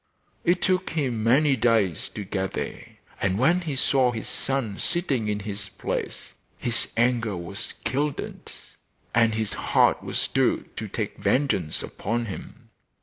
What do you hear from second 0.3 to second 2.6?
It took him many days to get